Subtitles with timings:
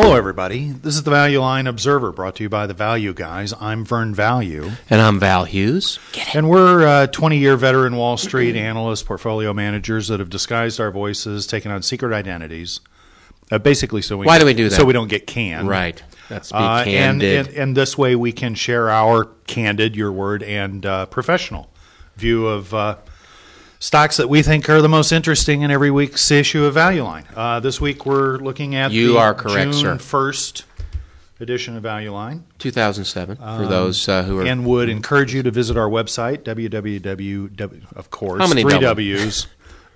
[0.00, 0.70] Hello, everybody.
[0.70, 3.52] This is the Value Line Observer brought to you by the Value Guys.
[3.60, 4.70] I'm Vern Value.
[4.88, 5.98] And I'm Val Hughes.
[6.34, 10.92] And we're uh, 20 year veteran Wall Street analysts, portfolio managers that have disguised our
[10.92, 12.78] voices, taken on secret identities.
[13.50, 14.76] Uh, basically, so we Why do we do that?
[14.76, 15.66] So we don't get canned.
[15.68, 16.00] Right.
[16.30, 16.84] Let's be Uh, and,
[17.20, 17.48] candid.
[17.48, 21.70] and, and this way we can share our candid, your word, and uh, professional
[22.16, 22.98] view of uh,
[23.78, 27.24] stocks that we think are the most interesting in every week's issue of Value Line.
[27.34, 29.96] Uh, this week we're looking at You the are correct, June sir.
[29.96, 30.64] 1st
[31.40, 34.44] edition of Value Line 2007 for those uh, who are.
[34.44, 38.86] and would encourage you to visit our website www of course How many three double?
[38.88, 39.46] w's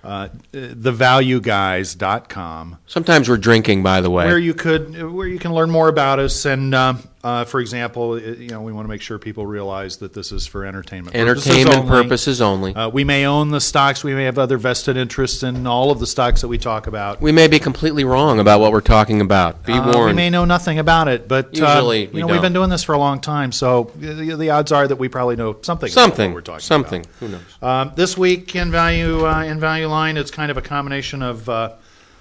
[0.05, 4.25] uh, thevalueguys.com sometimes we're drinking, by the way.
[4.25, 8.19] where you could where you can learn more about us and uh, uh, for example
[8.19, 11.87] you know we want to make sure people realize that this is for entertainment Entertainment
[11.87, 12.71] purposes purposes only.
[12.71, 12.75] only.
[12.75, 15.99] Uh, we may own the stocks we may have other vested interests in all of
[15.99, 19.21] the stocks that we talk about we may be completely wrong about what we're talking
[19.21, 19.63] about.
[19.65, 22.35] Be Uh, we may know nothing about it, but uh, Usually you we know don't.
[22.35, 25.07] we've been doing this for a long time, so the, the odds are that we
[25.07, 25.87] probably know something.
[25.87, 26.31] about something.
[26.31, 27.01] what we're talking something.
[27.01, 27.13] about.
[27.19, 27.41] Who knows?
[27.61, 31.47] Um, this week in value uh, in value line, it's kind of a combination of
[31.47, 31.73] uh,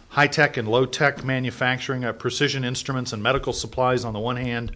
[0.09, 4.37] high tech and low tech manufacturing, uh, precision instruments and medical supplies on the one
[4.37, 4.73] hand.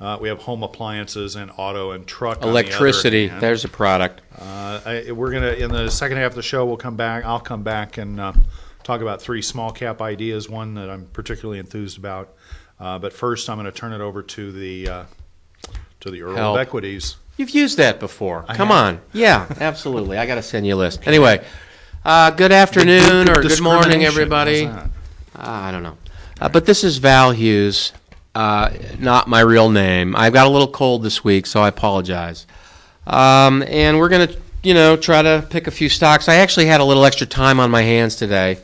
[0.00, 2.40] Uh, we have home appliances and auto and truck.
[2.40, 3.28] the Electricity.
[3.28, 3.40] hand.
[3.40, 4.20] There's a product.
[4.38, 6.66] Uh, I, we're gonna in the second half of the show.
[6.66, 7.24] We'll come back.
[7.24, 8.32] I'll come back and uh,
[8.82, 10.48] talk about three small cap ideas.
[10.48, 12.34] One that I'm particularly enthused about.
[12.80, 15.04] Uh, but first, I'm going to turn it over to the uh,
[16.00, 16.56] to the Earl Help.
[16.56, 17.16] of Equities.
[17.36, 18.44] You've used that before.
[18.48, 18.76] I Come have.
[18.76, 19.00] on.
[19.12, 20.18] Yeah, absolutely.
[20.18, 21.06] I got to send you a list.
[21.06, 21.44] Anyway,
[22.04, 24.66] uh, good afternoon or good morning, everybody.
[24.66, 24.86] Uh,
[25.36, 25.96] I don't know.
[26.40, 27.92] Uh, but this is Val Hughes,
[28.34, 30.14] uh, not my real name.
[30.16, 32.46] I've got a little cold this week, so I apologize.
[33.06, 36.28] Um, and we're going to, you know, try to pick a few stocks.
[36.28, 38.58] I actually had a little extra time on my hands today,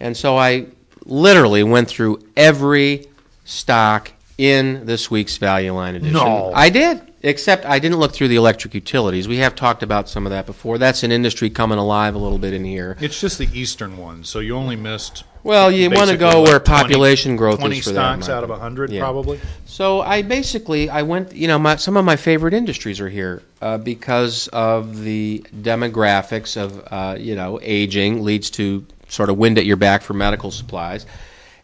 [0.00, 0.66] and so I
[1.04, 3.06] literally went through every
[3.44, 6.14] stock in this week's Value Line edition.
[6.14, 6.52] No.
[6.54, 7.02] I did.
[7.22, 9.26] Except I didn't look through the electric utilities.
[9.26, 10.78] We have talked about some of that before.
[10.78, 12.96] That's an industry coming alive a little bit in here.
[13.00, 15.24] It's just the eastern one, so you only missed.
[15.46, 18.26] Well, you want to basically, go what, where 20 population growth 20 is for stocks
[18.26, 18.36] that.
[18.36, 19.00] out of 100, Yeah.
[19.00, 19.40] probably.
[19.64, 23.42] So I basically I went, you know, my, some of my favorite industries are here
[23.62, 29.56] uh, because of the demographics of, uh, you know, aging leads to sort of wind
[29.56, 31.06] at your back for medical supplies,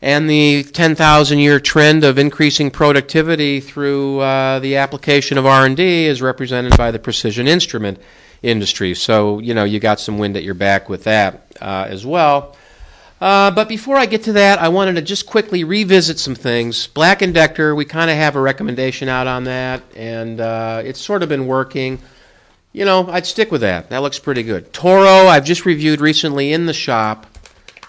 [0.01, 5.77] and the 10,000 year trend of increasing productivity through uh, the application of R and
[5.77, 7.99] D is represented by the precision instrument
[8.45, 8.95] industry.
[8.95, 12.57] So you know you got some wind at your back with that uh, as well.
[13.23, 16.89] Uh, but before I get to that, I wanted to just quickly revisit some things.
[16.89, 21.01] Black and Decker, we kind of have a recommendation out on that, and uh, it's
[21.01, 22.01] sort of been working.
[22.73, 23.91] You know, I'd stick with that.
[23.91, 24.73] That looks pretty good.
[24.73, 27.29] Toro, I've just reviewed recently in the shop.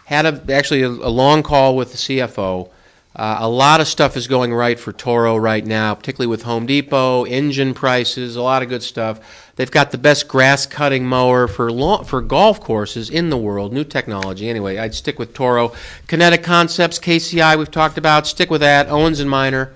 [0.05, 2.69] Had a, actually a, a long call with the CFO.
[3.15, 6.65] Uh, a lot of stuff is going right for Toro right now, particularly with Home
[6.65, 9.51] Depot, engine prices, a lot of good stuff.
[9.55, 11.69] They've got the best grass cutting mower for
[12.05, 13.71] for golf courses in the world.
[13.71, 14.49] New technology.
[14.49, 15.73] Anyway, I'd stick with Toro.
[16.07, 18.25] Kinetic Concepts, KCI, we've talked about.
[18.25, 18.89] Stick with that.
[18.89, 19.73] Owens and Minor,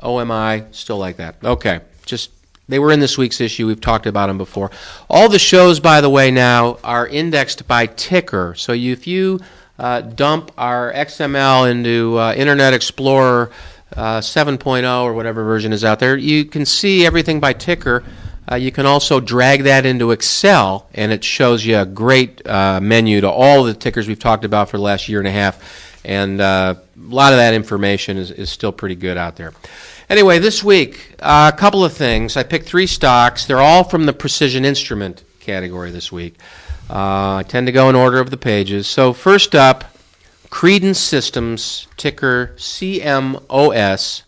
[0.00, 1.36] OMI, still like that.
[1.44, 2.30] Okay, just
[2.70, 3.66] they were in this week's issue.
[3.66, 4.70] We've talked about them before.
[5.10, 8.54] All the shows, by the way, now are indexed by ticker.
[8.56, 9.40] So you, if you
[9.80, 13.50] uh, dump our XML into uh, Internet Explorer
[13.96, 18.04] uh, 7.0 or whatever version is out there, you can see everything by ticker.
[18.50, 22.78] Uh, you can also drag that into Excel, and it shows you a great uh,
[22.82, 25.96] menu to all the tickers we've talked about for the last year and a half.
[26.04, 29.54] And a lot of that information is, is still pretty good out there.
[30.10, 32.36] Anyway, this week, a couple of things.
[32.36, 33.46] I picked three stocks.
[33.46, 36.36] They're all from the precision instrument category this week.
[36.90, 38.88] Uh, I tend to go in order of the pages.
[38.88, 39.84] So, first up,
[40.50, 44.22] Credence Systems, ticker CMOS,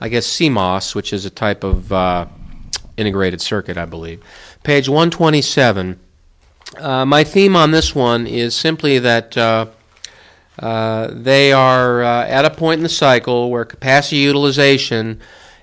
[0.00, 2.26] I guess CMOS, which is a type of uh,
[2.96, 4.22] integrated circuit, I believe.
[4.62, 6.00] Page 127.
[6.78, 9.66] Uh, my theme on this one is simply that uh,
[10.58, 15.20] uh, they are uh, at a point in the cycle where capacity utilization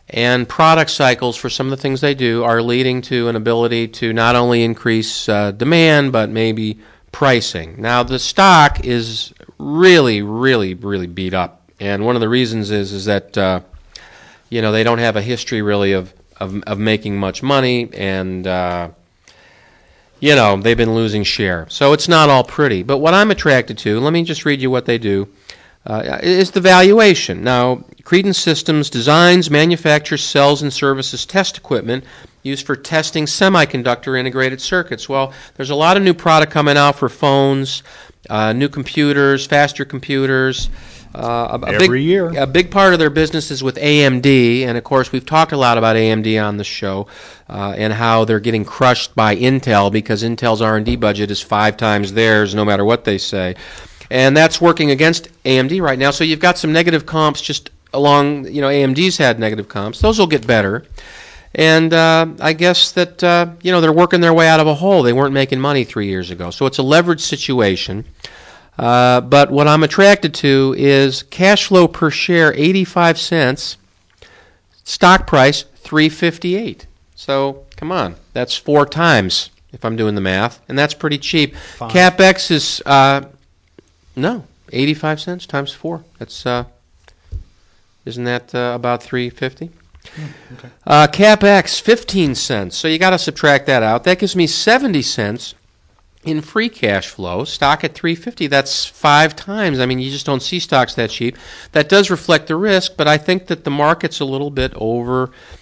[0.10, 3.88] and product cycles for some of the things they do are leading to an ability
[3.88, 6.80] to not only increase uh, demand but maybe
[7.12, 7.82] pricing.
[7.82, 12.92] Now the stock is really, really, really beat up, and one of the reasons is
[12.94, 13.62] is that uh,
[14.50, 18.48] you know they don't have a history really of of, of making much money and.
[18.48, 18.90] Uh,
[20.22, 21.66] you know, they've been losing share.
[21.70, 22.84] So it's not all pretty.
[22.84, 25.30] But what I'm attracted to, let me just read you what they do,
[25.86, 27.44] uh, is the valuation.
[27.44, 32.04] Now, Credence Systems designs, manufactures, sells, and services test equipment
[32.44, 35.10] used for testing semiconductor integrated circuits.
[35.10, 37.84] Well, there's a lot of new product coming out for phones,
[38.30, 40.70] uh, new computers, faster computers.
[41.14, 42.30] Uh, a, a Every big, year.
[42.38, 45.58] A big part of their business is with AMD, and of course, we've talked a
[45.58, 47.08] lot about AMD on the show
[47.50, 52.14] uh, and how they're getting crushed by Intel because Intel's R&D budget is five times
[52.14, 53.56] theirs, no matter what they say,
[54.10, 56.12] and that's working against AMD right now.
[56.12, 58.46] So you've got some negative comps just along.
[58.46, 60.86] You know, AMD's had negative comps; those will get better.
[61.56, 64.76] And uh, I guess that uh, you know they're working their way out of a
[64.76, 65.04] hole.
[65.04, 68.06] They weren't making money three years ago, so it's a leveraged situation.
[68.78, 73.76] Uh, but what I'm attracted to is cash flow per share 85 cents,
[74.86, 76.88] stock price 358.
[77.14, 81.56] So come on, that's four times if I'm doing the math, and that's pretty cheap.
[81.56, 81.92] Five.
[81.92, 83.24] Capex is uh,
[84.20, 86.04] no 85 cents times four.
[86.18, 86.66] That's uh,
[88.06, 89.72] isn't that uh, about 350?
[90.88, 92.78] Uh, CapEx, 15 cents.
[92.78, 94.06] So you got to subtract that out.
[94.06, 95.54] That gives me 70 cents
[96.24, 97.44] in free cash flow.
[97.44, 99.80] Stock at 350, that's five times.
[99.80, 101.38] I mean, you just don't see stocks that cheap.
[101.72, 104.74] That does reflect the risk, but I think that the market's a little bit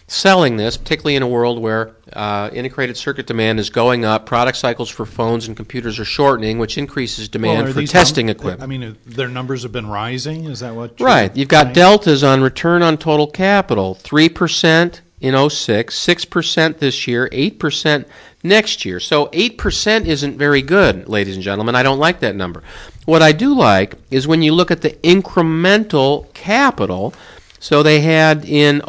[0.07, 4.57] overselling this, particularly in a world where uh, integrated circuit demand is going up, product
[4.57, 8.63] cycles for phones and computers are shortening, which increases demand Well, for testing num- equipment.
[8.63, 10.45] I mean, uh, their numbers have been rising.
[10.45, 10.99] Is that what?
[10.99, 11.35] you're Right.
[11.35, 11.73] You've got saying?
[11.75, 18.05] deltas on return on total capital 3% in 06, 6% this year, 8%
[18.43, 18.99] next year.
[18.99, 21.75] So 8% isn't very good, ladies and gentlemen.
[21.75, 22.63] I don't like that number.
[23.05, 27.13] What I do like is when you look at the incremental capital.
[27.59, 28.81] So they had in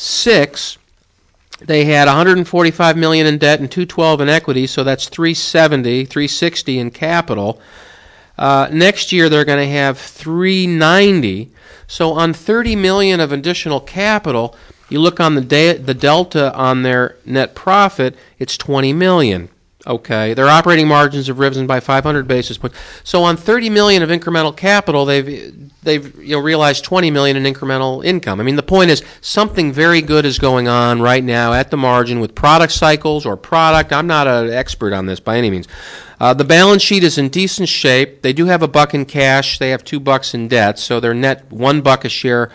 [0.00, 0.78] 06
[1.60, 6.90] they had 145 million in debt and 212 in equity, so that's 370, 360 in
[6.90, 7.60] capital.
[8.38, 11.50] Uh, next year they're going to have 390.
[11.86, 14.56] So on 30 million of additional capital,
[14.88, 19.50] you look on the de- the delta on their net profit, it's 20 million.
[19.86, 22.76] Okay, their operating margins have risen by 500 basis points.
[23.02, 27.50] So on 30 million of incremental capital, they've they've you know realized 20 million in
[27.50, 28.40] incremental income.
[28.40, 31.78] I mean, the point is something very good is going on right now at the
[31.78, 33.90] margin with product cycles or product.
[33.90, 35.66] I'm not an expert on this by any means.
[36.20, 38.20] Uh, the balance sheet is in decent shape.
[38.20, 39.58] They do have a buck in cash.
[39.58, 42.50] They have two bucks in debt, so their net one buck a share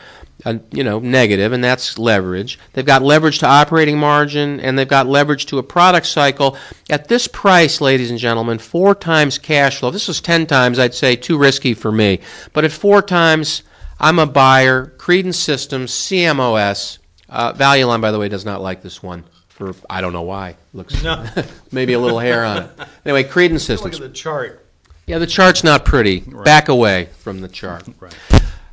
[0.46, 2.60] uh, you know, negative, and that's leverage.
[2.74, 6.56] They've got leverage to operating margin, and they've got leverage to a product cycle.
[6.90, 9.92] At this price, ladies and gentlemen, four times cash flow.
[9.92, 12.20] This was ten times, I'd say too risky for me.
[12.54, 13.64] But at four times,
[14.00, 14.88] I'm a buyer.
[14.98, 17.00] Credence Systems, CMOS.
[17.28, 19.24] Uh, Value Line, by the way, does not like this one.
[19.50, 20.58] For I don't know why.
[20.74, 21.26] Looks No.
[21.72, 22.70] maybe a little hair on it.
[23.06, 23.96] Anyway, Credence Look Systems.
[24.02, 24.66] at the chart.
[25.08, 26.20] Yeah, the chart's not pretty.
[26.20, 27.84] Back away from the chart.
[28.00, 28.14] Right.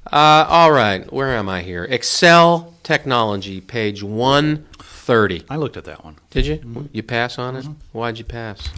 [0.06, 1.84] Uh, all right, where am I here?
[1.84, 5.44] Excel Technology, page 130.
[5.48, 6.16] I looked at that one.
[6.30, 6.88] Did you?
[6.92, 7.64] You pass on it?
[7.92, 8.68] Why'd you pass?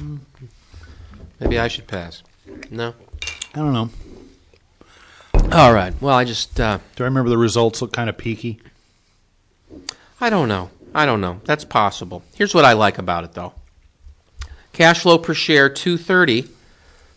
[1.41, 2.23] Maybe I should pass.
[2.71, 2.94] No?
[3.55, 3.91] I don't know.
[5.53, 8.61] All right, well, I just, uh, Do I remember the results look kind of peaky?
[10.21, 10.71] I don't know.
[10.94, 11.41] I don't know.
[11.44, 12.23] That's possible.
[12.35, 13.55] Here's what I like about it, though
[14.75, 16.50] cash flow per share 230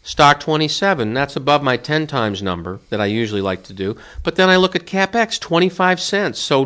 [0.07, 3.98] stock 27 that's above my 10 times number that i usually like to do.
[4.24, 6.39] But then i look at capex 25 cents.
[6.39, 6.65] So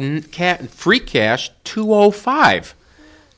[0.69, 2.75] free cash 205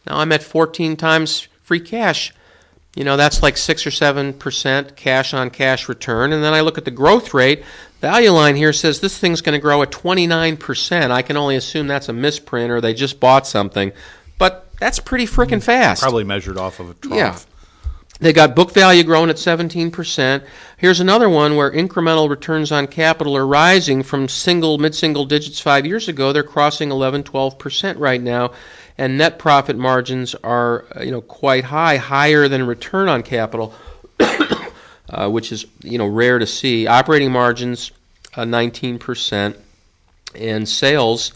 [0.05, 2.33] now i'm at 14 times free cash.
[2.95, 6.33] You know that's like 6 or 7 percent cash on cash return.
[6.33, 7.63] And then i look at the growth rate.
[8.01, 11.13] Value line here says this thing's going to grow at 29 percent.
[11.13, 13.93] I can only assume that's a misprint or they just bought something.
[14.37, 16.01] But that's pretty freaking fast.
[16.01, 17.15] Probably measured off of a trough.
[17.15, 17.39] Yeah.
[18.23, 20.45] They got book value growing at 17%.
[20.77, 25.59] Here's another one where incremental returns on capital are rising from single, mid single digits
[25.59, 26.31] five years ago.
[26.31, 28.53] They're crossing 11, 12% right now.
[28.97, 33.73] And net profit margins are you know, quite high, higher than return on capital,
[35.09, 36.87] uh, which is you know, rare to see.
[36.87, 37.91] Operating margins,
[38.35, 39.57] uh, 19%.
[40.33, 41.33] And sales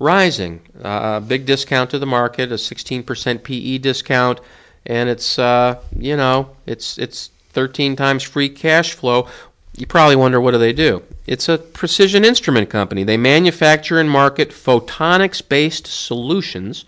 [0.00, 0.60] rising.
[0.82, 4.40] Uh, big discount to the market, a 16% PE discount,
[4.86, 9.28] and it's uh, you know it's it's 13 times free cash flow.
[9.76, 11.02] You probably wonder what do they do?
[11.26, 13.04] It's a precision instrument company.
[13.04, 16.86] They manufacture and market photonics-based solutions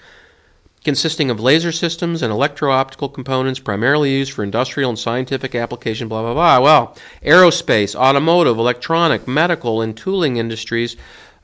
[0.84, 6.22] consisting of laser systems and electro-optical components primarily used for industrial and scientific application blah
[6.22, 10.96] blah blah well aerospace automotive electronic medical and tooling industries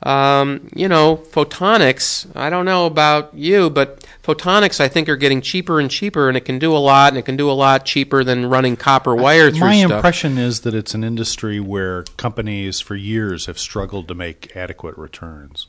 [0.04, 5.40] um, you know photonics i don't know about you but photonics i think are getting
[5.40, 7.84] cheaper and cheaper and it can do a lot and it can do a lot
[7.84, 12.02] cheaper than running copper wire through My stuff impression is that it's an industry where
[12.16, 15.66] companies for years have struggled to make adequate returns.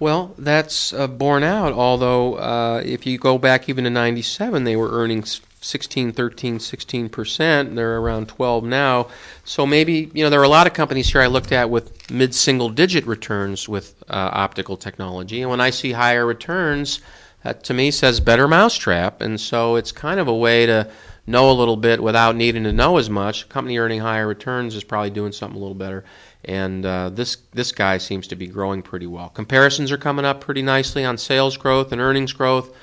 [0.00, 1.72] Well, that's uh, borne out.
[1.72, 5.24] Although, uh, if you go back even to '97, they were earning
[5.60, 7.74] 16, 13, 16 percent.
[7.74, 9.08] They're around 12 now.
[9.44, 12.10] So maybe you know there are a lot of companies here I looked at with
[12.10, 17.00] mid-single digit returns with uh, optical technology, and when I see higher returns,
[17.42, 19.20] that to me says better mousetrap.
[19.20, 20.90] And so it's kind of a way to
[21.26, 23.44] know a little bit without needing to know as much.
[23.44, 26.04] A company earning higher returns is probably doing something a little better.
[26.44, 29.28] And uh, this this guy seems to be growing pretty well.
[29.28, 32.74] Comparisons are coming up pretty nicely on sales growth and earnings growth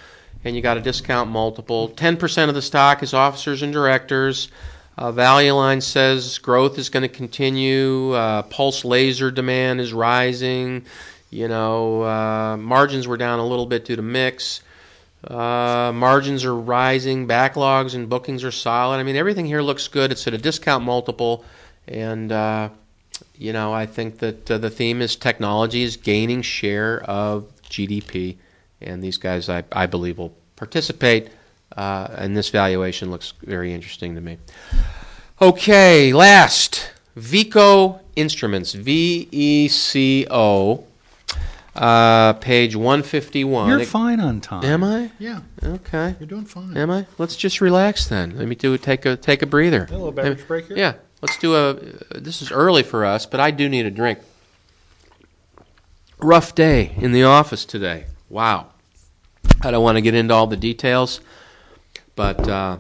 [0.46, 1.90] and you got a discount multiple.
[1.90, 4.50] 10% of the stock is officers and directors.
[4.98, 8.14] Uh, Value Line says growth is going to continue.
[8.14, 10.86] Uh, pulse laser demand is rising.
[11.32, 14.62] You know, uh, margins were down a little bit due to mix.
[15.24, 17.28] Uh, margins are rising.
[17.28, 18.98] Backlogs and bookings are solid.
[18.98, 20.12] I mean, everything here looks good.
[20.12, 21.44] It's at a discount multiple,
[21.88, 22.70] and uh,
[23.36, 28.38] you know, I think that uh, the theme is technology is gaining share of GDP
[28.82, 31.30] and these guys, I, I believe, will participate.
[31.76, 34.38] Uh, and this valuation looks very interesting to me.
[35.42, 40.86] Okay, last Veeco Instruments, V E C O,
[41.76, 43.68] uh, page 151.
[43.70, 44.64] You're It- fine on time.
[44.64, 45.12] Am I?
[45.20, 46.16] Yeah, Okay.
[46.20, 46.78] you're doing fine.
[46.78, 47.06] Am I?
[47.18, 48.38] Let's just relax then.
[48.38, 49.88] Let me do take a take a breather.
[49.90, 50.78] A little beverage break here?
[50.78, 50.94] Yeah.
[51.22, 51.74] Let's do a.
[52.18, 54.20] This is early for us, but I do need a drink.
[56.20, 58.06] Rough day in the office today.
[58.30, 58.68] Wow.
[59.62, 61.22] I don't want to get into all the details,
[62.16, 62.78] but uh,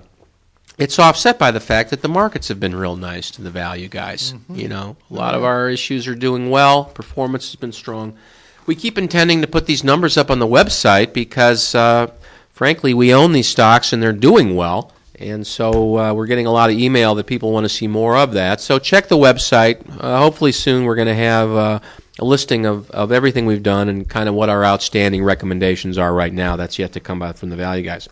[0.77, 3.87] it's offset by the fact that the markets have been real nice to the value
[3.87, 4.33] guys.
[4.49, 6.85] You know, a lot of our issues are doing well.
[6.85, 8.17] Performance has been strong.
[8.65, 12.07] We keep intending to put these numbers up on the website because, uh,
[12.51, 14.91] frankly, we own these stocks and they're doing well.
[15.19, 18.17] And so uh, we're getting a lot of email that people want to see more
[18.17, 18.59] of that.
[18.59, 19.81] So check the website.
[19.99, 21.79] Uh, hopefully soon we're going to have uh,
[22.19, 26.13] a listing of, of everything we've done and kind of what our outstanding recommendations are
[26.13, 26.55] right now.
[26.55, 28.09] That's yet to come out from the value guys.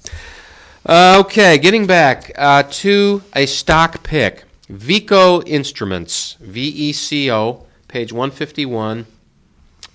[0.86, 4.45] Uh, okay, getting back uh, to a stock pick.
[4.72, 9.05] Veeco Instruments, V E C O, page 151.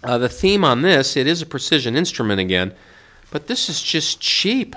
[0.04, 2.74] Uh, the theme on this, it is a precision instrument again,
[3.30, 4.76] but this is just cheap.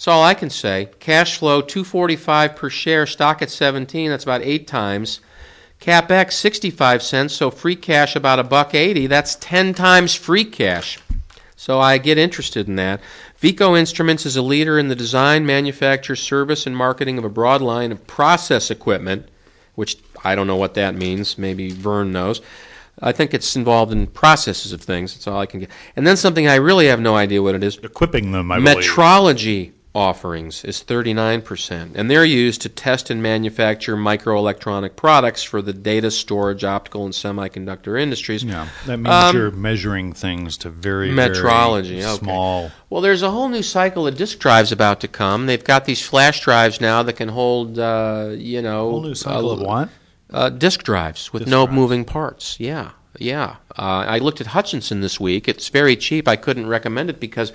[0.00, 0.88] That's all I can say.
[0.98, 5.20] Cash flow 245 per share, stock at 17, that's about 8 times.
[5.78, 10.98] CapEx 65 cents, so free cash about a buck 80, that's 10 times free cash.
[11.54, 13.02] So I get interested in that.
[13.42, 17.60] Veeco Instruments is a leader in the design, manufacture, service, and marketing of a broad
[17.60, 19.28] line of process equipment,
[19.74, 21.36] which I don't know what that means.
[21.36, 22.40] Maybe Vern knows.
[23.02, 25.12] I think it's involved in processes of things.
[25.12, 25.70] That's all I can get.
[25.94, 27.76] And then something I really have no idea what it is.
[27.76, 28.78] Equipping them, I believe.
[29.92, 36.12] Offerings is 39%, and they're used to test and manufacture microelectronic products for the data
[36.12, 38.44] storage, optical, and semiconductor industries.
[38.44, 42.18] Yeah, that means Um, you're measuring things to very Metrology, very okay.
[42.18, 42.70] small.
[42.88, 45.46] Well, there's a whole new cycle of disk drives about to come.
[45.46, 49.50] They've got these flash drives now that can hold, uh, you know, Whole new cycle
[49.50, 49.88] uh, of what?
[50.32, 51.74] uh, disk drives with Disk no drives.
[51.76, 52.60] moving parts.
[52.60, 53.56] Yeah, yeah.
[53.76, 55.48] Uh, I looked at Hutchinson this week.
[55.48, 56.28] It's very cheap.
[56.28, 57.52] I couldn't recommend it because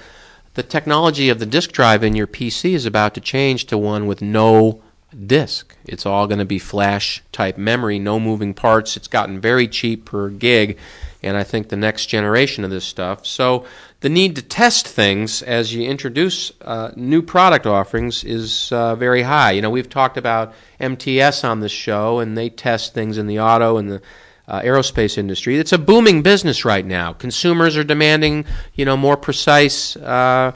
[0.56, 4.08] the technology of the disk drive in your PC is about to change to one
[4.08, 4.82] with no
[5.28, 5.76] disk.
[5.86, 8.98] It's all going to be flash type memory, no moving parts.
[8.98, 10.78] It's gotten very cheap per gig,
[11.22, 13.26] and I think the next generation of this stuff.
[13.26, 13.66] So
[14.00, 19.24] the need to test things as you introduce uh, new product offerings is uh, very
[19.24, 19.52] high.
[19.52, 23.40] You know, we've talked about MTS on this show, and they test things in the
[23.40, 24.02] auto and the
[24.48, 25.58] uh, aerospace industry.
[25.58, 27.14] It's a booming business right now.
[27.14, 30.52] Consumers are demanding, you know, more precise uh,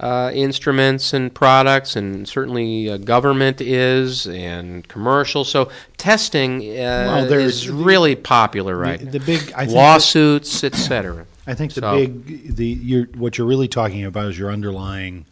[0.00, 5.44] uh, instruments and products, and certainly uh, government is and commercial.
[5.44, 9.12] So testing uh, there's is really popular right the, now.
[9.12, 11.26] the big I Lawsuits, etc.
[11.46, 15.26] I think the So- big the you're, what you're really talking about is your underlying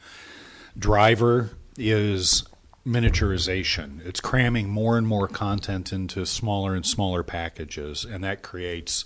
[0.79, 2.45] driver is
[2.87, 4.05] miniaturization.
[4.05, 9.05] It's cramming more and more content into smaller and smaller packages, and that creates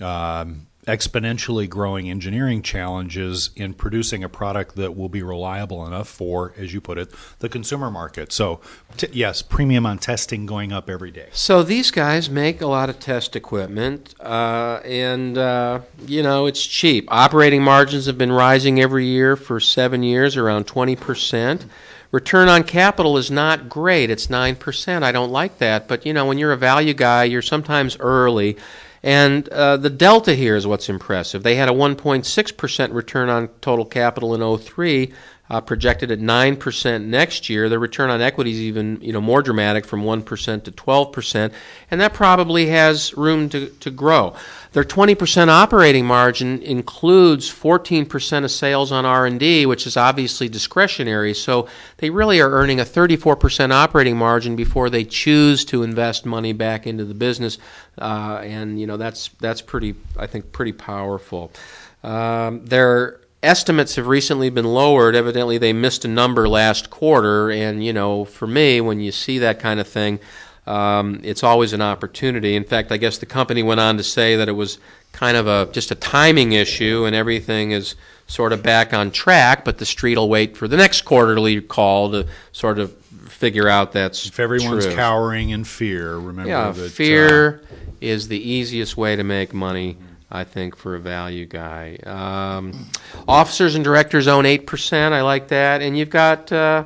[0.00, 6.52] um, exponentially growing engineering challenges in producing a product that will be reliable enough for,
[6.58, 8.32] as you put it, the consumer market.
[8.32, 8.60] So,
[8.96, 11.28] t- yes, premium on testing going up every day.
[11.32, 16.64] So these guys make a lot of test equipment, uh, and uh, you know it's
[16.66, 17.06] cheap.
[17.08, 21.66] Operating margins have been rising every year for seven years, around twenty percent.
[22.14, 25.04] Return on capital is not great; it's nine percent.
[25.04, 28.56] I don't like that, but you know when you're a value guy, you're sometimes early.
[29.02, 31.42] And uh, the delta here is what's impressive.
[31.42, 35.12] They had a 1.6% return on total capital in 03,
[35.50, 37.68] uh, projected at 9% next year.
[37.68, 41.52] The return on equity is even you know, more dramatic from 1% to 12%,
[41.90, 44.34] and that probably has room to, to grow.
[44.72, 51.34] Their 20% operating margin includes 14% of sales on R&D, which is obviously discretionary.
[51.34, 56.52] So they really are earning a 34% operating margin before they choose to invest money
[56.52, 57.58] back into the business,
[57.98, 61.52] uh, and you know that's that's pretty I think pretty powerful.
[62.02, 65.14] Um, their estimates have recently been lowered.
[65.14, 69.38] Evidently, they missed a number last quarter, and you know, for me, when you see
[69.38, 70.18] that kind of thing,
[70.66, 72.56] um, it's always an opportunity.
[72.56, 74.78] In fact, I guess the company went on to say that it was
[75.12, 77.94] kind of a just a timing issue, and everything is
[78.26, 79.64] sort of back on track.
[79.64, 82.94] But the street will wait for the next quarterly call to sort of
[83.28, 84.94] figure out that's If everyone's true.
[84.94, 87.62] cowering in fear, remember Yeah, that uh, fear
[88.00, 89.96] is the easiest way to make money,
[90.30, 91.96] I think, for a value guy.
[92.04, 92.90] Um,
[93.28, 95.12] officers and directors own 8%.
[95.12, 95.82] I like that.
[95.82, 96.84] And you've got uh,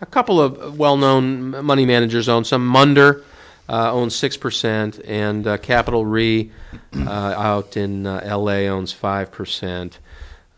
[0.00, 2.66] a couple of well known money managers own some.
[2.66, 3.24] Munder
[3.68, 6.50] uh, owns 6%, and uh, Capital Re
[6.94, 9.98] uh, out in uh, LA owns 5%.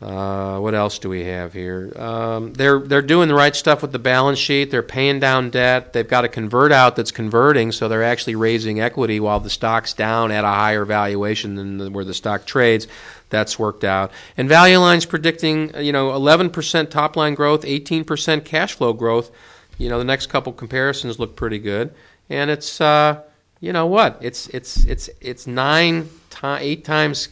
[0.00, 1.92] Uh, what else do we have here?
[1.96, 4.70] Um, they're they're doing the right stuff with the balance sheet.
[4.70, 5.92] They're paying down debt.
[5.92, 9.92] They've got a convert out that's converting, so they're actually raising equity while the stock's
[9.92, 12.86] down at a higher valuation than the, where the stock trades.
[13.30, 14.12] That's worked out.
[14.36, 19.32] And Value Line's predicting you know 11% top line growth, 18% cash flow growth.
[19.78, 21.92] You know the next couple comparisons look pretty good,
[22.30, 23.22] and it's uh,
[23.58, 24.18] you know what?
[24.20, 27.30] It's it's it's it's nine ti eight times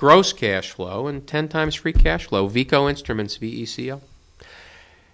[0.00, 2.48] gross cash flow and 10 times free cash flow.
[2.48, 4.00] Veeco Instruments, VECO.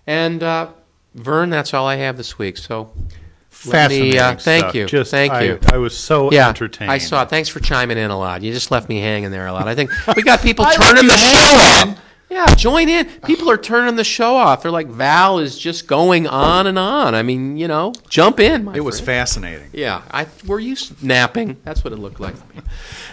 [0.06, 0.68] And uh,
[1.12, 2.56] Vern, that's all I have this week.
[2.56, 4.74] So let me, Fascinating uh, thank stuff.
[4.76, 4.86] you.
[4.86, 5.58] Just, Thank I, you.
[5.72, 6.92] I was so yeah, entertained.
[6.92, 7.30] I saw it.
[7.30, 8.42] Thanks for chiming in a lot.
[8.42, 9.66] You just left me hanging there a lot.
[9.66, 11.96] I think we got people turning the left you show hanging.
[12.28, 13.06] Yeah, join in.
[13.24, 14.62] People are turning the show off.
[14.62, 17.14] They're like, Val is just going on and on.
[17.14, 18.74] I mean, you know, jump in.
[18.74, 19.06] It was friend.
[19.06, 19.70] fascinating.
[19.72, 21.56] Yeah, I were you napping?
[21.62, 22.62] That's what it looked like to me.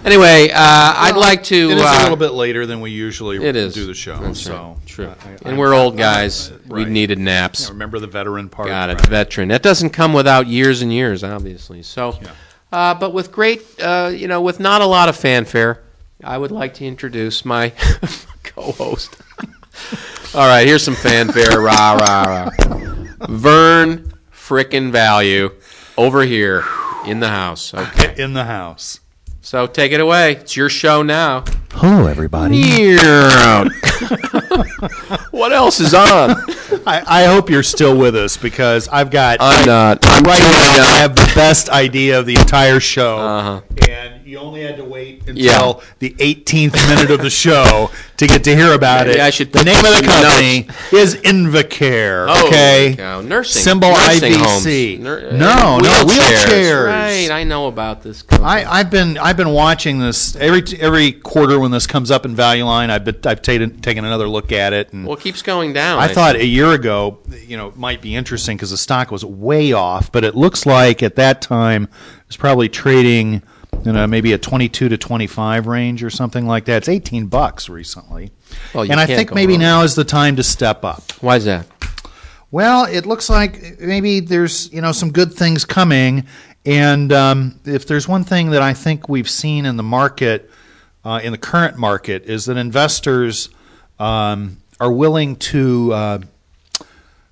[0.03, 1.55] Anyway, uh, I'd like to.
[1.55, 4.17] It is uh, a little bit later than we usually It is do the show.
[4.17, 4.87] That's so right.
[4.87, 5.07] True.
[5.07, 6.51] I- I- and we're old guys.
[6.67, 6.87] We right.
[6.91, 7.65] needed naps.
[7.65, 8.67] Yeah, remember the veteran part.
[8.67, 9.05] Got it, right.
[9.07, 9.49] veteran.
[9.49, 11.83] That doesn't come without years and years, obviously.
[11.83, 12.31] So, Yeah.
[12.71, 15.83] uh, but with great, uh, you know, with not a lot of fanfare,
[16.23, 17.73] I would like to introduce my
[18.55, 19.17] co-host.
[20.35, 21.59] All right, here's some fanfare.
[21.61, 22.49] rah rah rah.
[23.29, 25.51] Vern frickin' value
[25.97, 26.63] over here
[27.05, 27.73] in the house.
[27.73, 28.99] Okay, In the house.
[29.41, 30.33] so take it away.
[30.33, 31.43] It's your show now.
[31.73, 32.57] Hello, everybody.
[32.57, 33.67] Yeah.
[35.33, 36.29] what else is on?
[36.85, 39.99] I, I hope you're still with us because I've got I'm not.
[40.03, 40.83] I'm right now.
[40.83, 43.61] I have the best idea of the entire show, Uh-huh.
[43.89, 45.73] and you only had to wait until Yeah.
[45.99, 49.23] the 18th minute of the show to get to hear about Maybe it.
[49.23, 52.27] I should the name of the company is Invacare.
[52.27, 53.21] Holy okay, cow.
[53.21, 53.61] Nursing.
[53.61, 54.33] symbol nursing.
[54.35, 54.65] Homes.
[54.99, 56.87] Nur- no, uh, no wheelchairs.
[56.87, 58.21] Right, I know about this.
[58.23, 58.49] Company.
[58.49, 62.35] I, I've been I've been watching this every every quarter when this comes up in
[62.35, 62.89] Value Line.
[62.89, 65.99] I've been, I've taken taken another look at it, and well, keeps going down.
[65.99, 69.71] I thought a year ago, you know, might be interesting because the stock was way
[69.71, 73.41] off, but it looks like at that time it was probably trading,
[73.85, 76.77] you know, maybe a 22 to 25 range or something like that.
[76.77, 78.31] It's 18 bucks recently.
[78.73, 79.61] Well, and I think maybe wrong.
[79.61, 81.11] now is the time to step up.
[81.21, 81.67] Why is that?
[82.51, 86.27] Well, it looks like maybe there's you know some good things coming,
[86.65, 90.51] and um, if there's one thing that I think we've seen in the market,
[91.05, 93.49] uh, in the current market, is that investors
[93.99, 96.19] um, are willing to uh,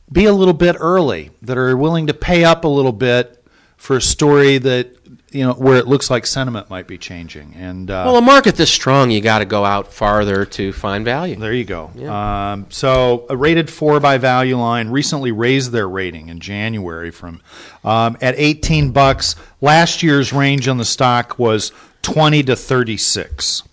[0.09, 3.43] be a little bit early, that are willing to pay up a little bit
[3.75, 4.95] for a story that
[5.31, 8.55] you know where it looks like sentiment might be changing, and uh, Well, a market
[8.55, 11.35] this strong, you got to go out farther to find value.
[11.35, 11.89] there you go.
[12.09, 17.41] Um, so, a rated four by Value Line recently raised their rating in January from
[17.83, 19.35] um, at 18 bucks.
[19.59, 23.63] Last year's range on the stock was 20 to 36.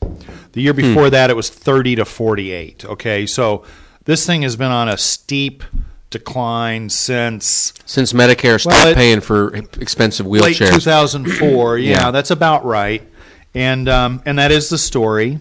[0.52, 2.84] The year before that, it was 30 to 48.
[2.84, 3.64] Okay, so
[4.04, 5.62] this thing has been on a steep
[6.10, 10.72] decline since Since Medicare stopped Well, it- paying for expensive late wheelchairs.
[10.74, 11.78] 2004.
[11.78, 12.10] yeah, Yeah.
[12.10, 13.02] that's about right.
[13.54, 15.38] And um, and that is the story.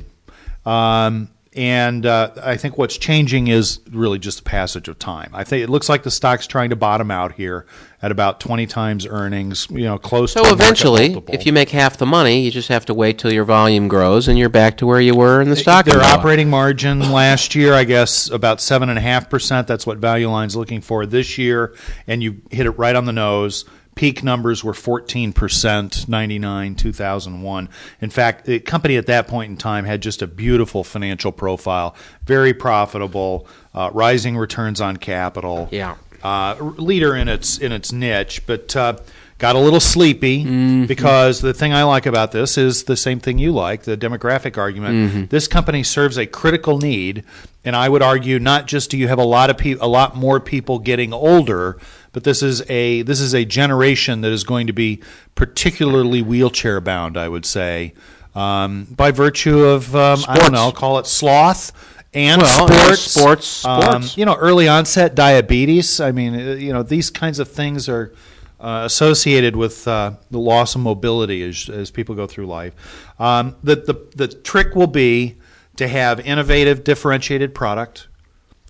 [0.65, 5.31] Um, and uh, I think what's changing is really just the passage of time.
[5.33, 7.65] I think it looks like the stock's trying to bottom out here
[7.99, 9.67] at about 20 times earnings.
[9.71, 10.33] You know, close.
[10.33, 13.33] to So eventually, if you make half the money, you just have to wait till
[13.33, 15.85] your volume grows and you're back to where you were in the stock.
[15.85, 19.65] Their operating margin last year, I guess, about seven and a half percent.
[19.67, 21.73] That's what Value Line's looking for this year,
[22.05, 23.65] and you hit it right on the nose.
[23.97, 27.69] Peak numbers were 14%, 99, 2001.
[27.99, 31.95] In fact, the company at that point in time had just a beautiful financial profile,
[32.23, 35.67] very profitable, uh, rising returns on capital.
[35.71, 35.95] Yeah.
[36.23, 38.97] Uh, leader in its in its niche, but uh,
[39.37, 40.43] got a little sleepy
[40.87, 44.57] because the thing I like about this is the same thing you like, the demographic
[44.57, 45.29] argument.
[45.29, 47.23] This company serves a critical need,
[47.63, 50.15] and I would argue not just do you have a lot of pe- a lot
[50.15, 51.77] more people getting older,
[52.13, 55.01] but this is a this is a generation that is going to be
[55.35, 57.17] particularly wheelchair bound.
[57.17, 57.93] I would say
[58.35, 61.71] um, by virtue of um, I don't know, I'll call it sloth.
[62.13, 64.17] And Well, and sports, sports, um, sports.
[64.17, 65.99] you know, early onset diabetes.
[65.99, 68.13] I mean, uh, you know, these kinds of things are
[68.59, 72.73] uh, associated with uh, the loss of mobility as, as people go through life.
[73.19, 75.35] Um, the, the the trick will be
[75.75, 78.07] to have innovative, differentiated product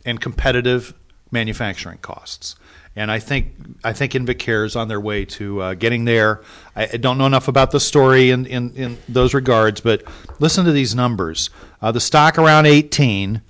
[0.06, 0.94] and competitive
[1.32, 2.56] manufacturing costs.
[2.98, 6.42] And I think I think Invacare is on their way to uh, getting there.
[6.76, 10.04] I, don't know enough about the story in, in, in those regards, but
[10.40, 11.52] listen to these numbers.
[11.80, 13.42] Uh, the stock around 18,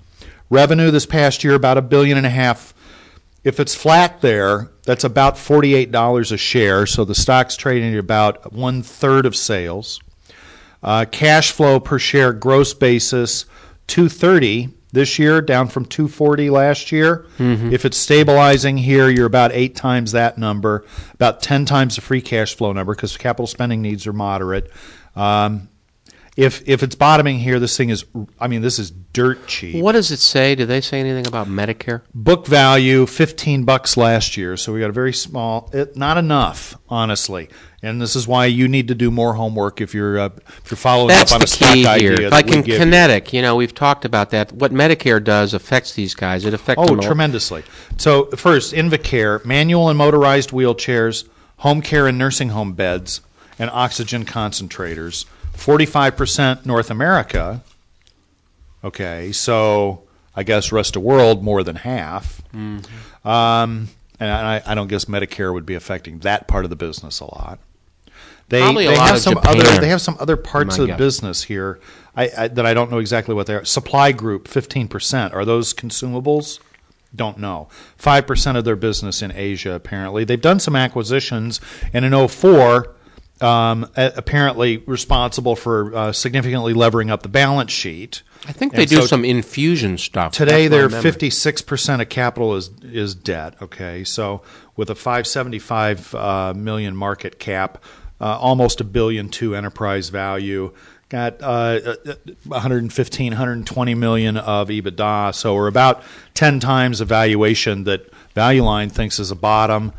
[0.50, 2.74] revenue this past year about a billion and a half.
[3.42, 6.84] If it's flat there, that's about $48 a share.
[6.84, 9.98] So the stock's trading at about one third of sales.
[10.82, 13.46] Uh, cash flow per share gross basis
[13.86, 17.26] 230 this year down from 240 last year.
[17.72, 22.22] If it's stabilizing here you're about eight times that number about 10 times the free
[22.22, 24.70] cash flow number because capital spending needs are moderate.
[25.14, 25.68] Um,
[26.38, 28.04] if if it's bottoming here this thing is
[28.38, 30.54] i mean this is dirt cheap What does it say?
[30.54, 32.02] Do they say anything about Medicare?
[32.14, 36.76] book value 15 bucks last year so we got a very small it, not enough
[36.88, 37.48] honestly
[37.82, 40.30] and this is why you need to do more homework if you're uh,
[40.64, 42.28] if you're following That's up on the a stock idea here.
[42.28, 42.78] Like in give you.
[42.78, 44.50] Kinetic, you know, we've talked about that.
[44.50, 46.44] What Medicare does affects these guys.
[46.44, 47.62] It affects Oh, tremendously.
[47.96, 53.20] So, first, Invacare, manual and motorized wheelchairs, home care and nursing home beds,
[53.60, 55.24] and oxygen concentrators.
[55.58, 57.62] 45% North America.
[58.82, 60.02] Okay, so
[60.34, 62.40] I guess rest of world more than half.
[62.54, 63.28] Mm-hmm.
[63.28, 63.88] Um,
[64.20, 67.24] and I, I don't guess Medicare would be affecting that part of the business a
[67.24, 67.58] lot.
[68.48, 69.60] They, Probably a they lot have of some Japan.
[69.60, 71.80] other they have some other parts of the business here
[72.16, 73.64] I, I, that I don't know exactly what they are.
[73.64, 75.34] Supply Group, fifteen percent.
[75.34, 76.58] Are those consumables?
[77.14, 77.68] Don't know.
[77.96, 80.24] Five percent of their business in Asia, apparently.
[80.24, 81.60] They've done some acquisitions,
[81.92, 82.94] and in 04,
[83.40, 88.22] um, apparently responsible for uh, significantly levering up the balance sheet.
[88.46, 90.32] I think they And do so some infusion stuff.
[90.32, 93.54] Today, they're fifty six percent of capital is is debt.
[93.60, 94.42] Okay, so
[94.76, 97.82] with a five seventy five uh, million market cap,
[98.20, 100.72] uh, almost a billion two enterprise value,
[101.08, 101.96] got uh,
[102.44, 105.34] 115, 120 million of EBITDA.
[105.34, 106.02] So we're about
[106.34, 109.92] ten times the valuation that Value Line thinks is a bottom.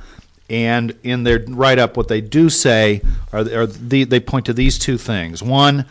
[0.49, 4.53] And in their write up, what they do say are, are the, they point to
[4.53, 5.43] these two things.
[5.43, 5.85] One,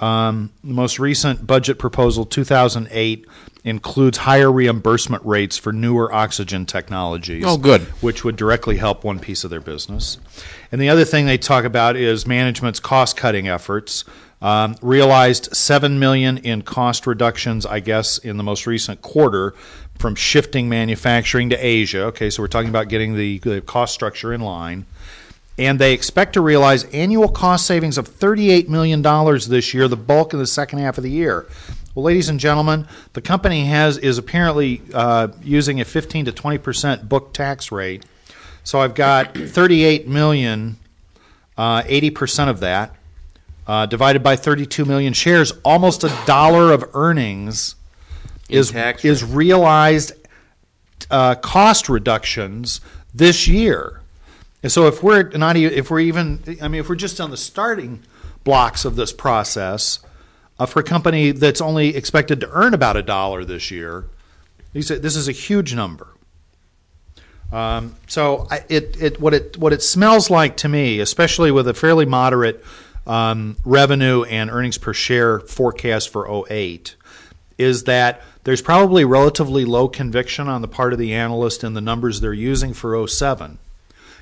[0.00, 3.26] um, the most recent budget proposal, 2008,
[3.64, 7.44] includes higher reimbursement rates for newer oxygen technologies.
[7.46, 7.82] Oh, good.
[8.02, 10.18] Which would directly help one piece of their business.
[10.72, 14.04] And the other thing they talk about is management's cost cutting efforts.
[14.42, 19.54] Um, realized seven million in cost reductions, I guess, in the most recent quarter
[20.00, 22.04] from shifting manufacturing to Asia.
[22.06, 24.86] Okay, so we're talking about getting the, the cost structure in line
[25.60, 30.32] and they expect to realize annual cost savings of $38 million this year, the bulk
[30.32, 31.46] in the second half of the year.
[31.94, 36.56] Well, ladies and gentlemen, the company has is apparently uh, using a 15 to 20
[36.58, 38.06] percent book tax rate.
[38.64, 40.78] So I've got 38 million,
[41.58, 42.96] uh, 80 percent of that
[43.66, 47.74] uh, divided by 32 million shares, almost a dollar of earnings
[48.52, 50.12] is is realized
[51.10, 52.80] uh, cost reductions
[53.14, 54.00] this year.
[54.62, 57.30] And so if we're not e- if we're even I mean if we're just on
[57.30, 58.02] the starting
[58.44, 60.00] blocks of this process
[60.58, 64.06] uh, for a company that's only expected to earn about a dollar this year,
[64.72, 66.08] this is a huge number.
[67.52, 71.66] Um, so I, it, it what it what it smells like to me, especially with
[71.66, 72.64] a fairly moderate
[73.06, 76.94] um, revenue and earnings per share forecast for 08,
[77.60, 81.80] is that there's probably relatively low conviction on the part of the analyst in the
[81.80, 83.58] numbers they're using for 07.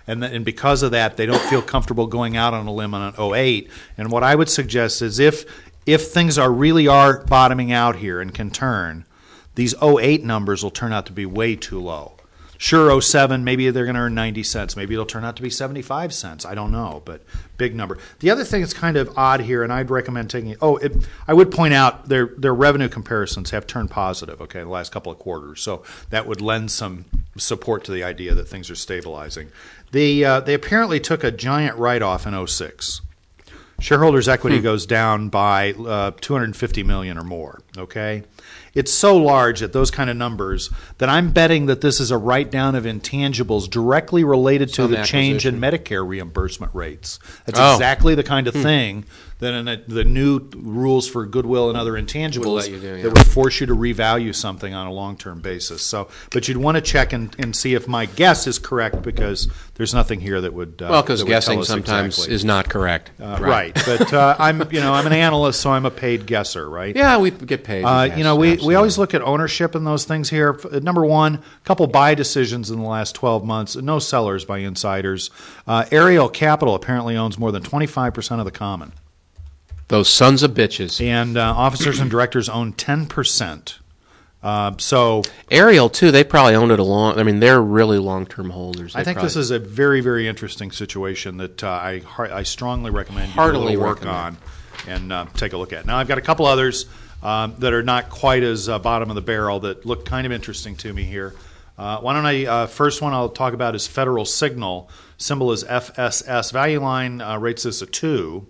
[0.09, 3.15] And, and because of that, they don't feel comfortable going out on a limb on
[3.17, 3.71] 08.
[3.97, 5.45] And what I would suggest is if
[5.87, 9.07] if things are really are bottoming out here and can turn,
[9.55, 12.18] these 08 numbers will turn out to be way too low.
[12.61, 14.77] Sure, 07, maybe they're going to earn 90 cents.
[14.77, 16.45] Maybe it'll turn out to be 75 cents.
[16.45, 17.23] I don't know, but
[17.57, 17.99] big number.
[18.19, 20.57] The other thing that's kind of odd here, and I'd recommend taking.
[20.61, 24.69] Oh, it, I would point out their, their revenue comparisons have turned positive, okay, the
[24.69, 25.63] last couple of quarters.
[25.63, 27.05] So that would lend some
[27.37, 29.53] support to the idea that things are stabilizing.
[29.93, 33.03] The, uh, they apparently took a giant write off in 06.
[33.81, 37.61] Shareholders' equity goes down by uh, 250 million or more.
[37.77, 38.25] Okay,
[38.79, 42.17] it's so large at those kind of numbers that I'm betting that this is a
[42.17, 45.59] write down of intangibles directly related to Some the change in.
[45.61, 47.19] Medicare reimbursement rates.
[47.45, 47.75] That's Oh.
[47.75, 49.05] exactly the kind of thing
[49.41, 53.03] that in a, the new rules for goodwill and other intangibles do, yeah.
[53.03, 55.83] that would force you to revalue something on a long term basis.
[55.83, 59.49] So, but you'd want to check and, and see if my guess is correct because
[59.75, 62.35] there's nothing here that would uh, Well, because that would tell guessing sometimes exactly.
[62.35, 63.11] is not correct.
[63.21, 63.75] Uh, right.
[63.87, 66.95] But uh, I'm, you know, I'm an analyst, so I'm a paid guesser, right?
[66.95, 67.85] Yeah, we get paid.
[67.85, 70.59] Uh, you know, we, we always look at ownership and those things here.
[70.83, 75.31] Number one, a couple buy decisions in the last 12 months, no sellers by insiders.
[75.67, 78.93] Uh, Ariel Capital apparently owns more than 25% of the common,
[79.89, 81.01] those sons of bitches.
[81.05, 83.79] and uh, officers and directors own 10%.
[84.41, 86.13] Uh, so Ariel too.
[86.13, 87.19] They probably owned it a long.
[87.19, 88.95] I mean, they're really long-term holders.
[88.95, 92.91] I think probably- this is a very, very interesting situation that uh, I, I strongly
[92.91, 94.37] recommend you a Heartily little work recommend.
[94.37, 94.37] on
[94.87, 95.87] and uh, take a look at.
[95.87, 96.87] Now, I've got a couple others
[97.23, 100.33] um, that are not quite as uh, bottom of the barrel that look kind of
[100.33, 101.35] interesting to me here.
[101.77, 102.45] Uh, why don't I?
[102.45, 104.91] Uh, first one I'll talk about is Federal Signal.
[105.17, 106.53] Symbol is FSS.
[106.53, 108.49] Value line uh, rates this a two.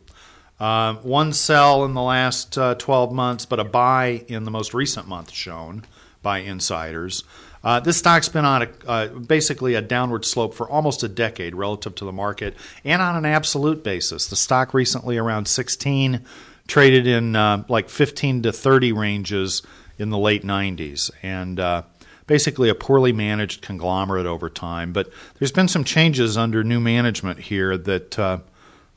[0.61, 4.75] Um, one sell in the last uh, 12 months, but a buy in the most
[4.75, 5.85] recent month shown
[6.23, 7.23] by insiders.
[7.63, 11.55] Uh, this stock's been on a, uh, basically a downward slope for almost a decade
[11.55, 12.55] relative to the market
[12.85, 14.27] and on an absolute basis.
[14.27, 16.25] The stock recently around 16
[16.69, 19.63] traded in uh, like 15 to 30 ranges
[19.99, 21.11] in the late 90s.
[21.23, 21.83] And uh,
[22.29, 24.93] basically a poorly managed conglomerate over time.
[24.93, 28.17] But there's been some changes under new management here that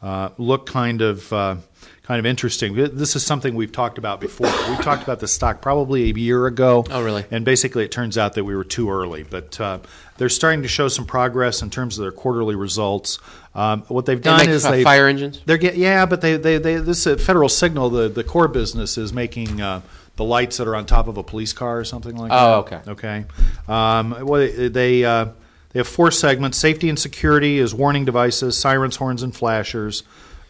[0.02, 1.56] uh, look kind of uh,
[2.04, 2.74] kind of interesting.
[2.76, 4.48] This is something we've talked about before.
[4.70, 6.86] We talked about the stock probably a year ago.
[6.90, 7.26] Oh, really?
[7.32, 9.24] And basically, it turns out that we were too early.
[9.24, 9.80] But uh,
[10.18, 13.20] they're starting to show some progress in terms of their quarterly results.
[13.54, 15.42] Um, what they've They done is they fire engines.
[15.46, 19.14] they're get yeah, but they they, they this Federal Signal the the core business is
[19.14, 19.62] making.
[19.62, 19.82] Uh,
[20.18, 22.86] the lights that are on top of a police car or something like Oh, that.
[22.88, 22.92] Oh, okay.
[22.92, 23.26] Okay.
[23.68, 25.28] Um, well, they uh,
[25.74, 30.04] they have four segments: safety and security is warning devices, sirens, horns, and flashers.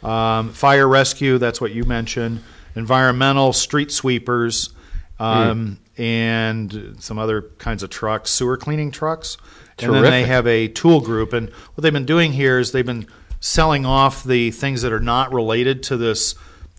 [0.03, 2.43] Um, fire rescue, that's what you mentioned.
[2.75, 4.71] Environmental, street sweepers,
[5.19, 9.37] um, and some other kinds of trucks, sewer cleaning trucks.
[9.77, 9.95] Terrific.
[9.95, 11.33] And then they have a tool group.
[11.33, 13.07] And what they've been doing here is they've been
[13.39, 16.35] selling off the things that are not related to this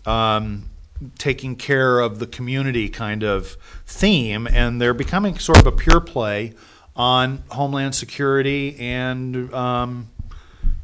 [0.07, 0.71] um,
[1.19, 6.01] taking care of the community kind of theme, and they're becoming sort of a pure
[6.01, 6.55] play
[6.95, 10.11] on homeland security and um,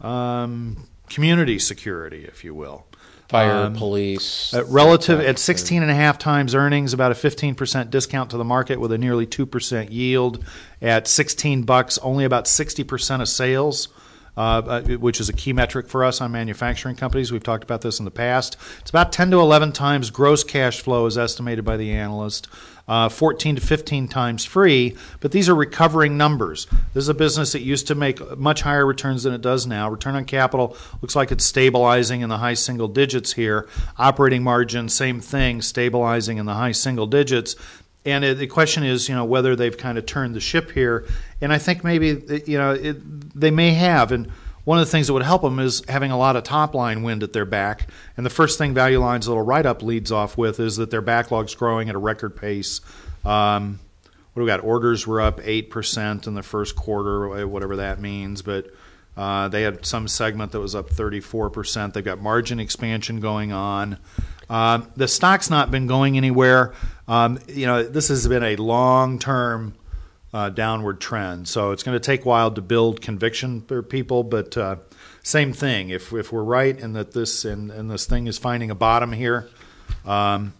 [0.00, 2.86] um, community security, if you will.
[3.28, 4.54] Fire, Um, police.
[4.54, 8.44] At relative at 16 and a half times earnings, about a 15% discount to the
[8.44, 10.42] market with a nearly 2% yield.
[10.80, 13.88] At 16 bucks, only about 60% of sales,
[14.38, 17.30] uh, uh, which is a key metric for us on manufacturing companies.
[17.30, 18.56] We've talked about this in the past.
[18.80, 22.48] It's about 10 to 11 times gross cash flow as estimated by the analyst.
[22.88, 26.66] Uh, 14 to 15 times free, but these are recovering numbers.
[26.94, 29.90] This is a business that used to make much higher returns than it does now.
[29.90, 33.68] Return on capital looks like it's stabilizing in the high single digits here.
[33.98, 37.56] Operating margin, same thing, stabilizing in the high single digits.
[38.06, 41.06] And it, the question is, you know, whether they've kind of turned the ship here.
[41.42, 44.12] And I think maybe, you know, it, they may have.
[44.12, 44.32] And
[44.68, 47.02] one of the things that would help them is having a lot of top line
[47.02, 47.88] wind at their back.
[48.18, 51.00] And the first thing Value Line's little write up leads off with is that their
[51.00, 52.82] backlog's growing at a record pace.
[53.24, 54.62] Um, what do we got?
[54.62, 58.42] Orders were up 8% in the first quarter, whatever that means.
[58.42, 58.66] But
[59.16, 61.94] uh, they had some segment that was up 34%.
[61.94, 63.96] They've got margin expansion going on.
[64.50, 66.74] Um, the stock's not been going anywhere.
[67.08, 69.77] Um, you know, this has been a long term
[70.32, 71.48] uh, downward trend.
[71.48, 74.76] So it's going to take a while to build conviction for people, but uh,
[75.22, 75.90] same thing.
[75.90, 79.12] If if we're right and that this and, and this thing is finding a bottom
[79.12, 79.48] here,
[80.04, 80.52] um,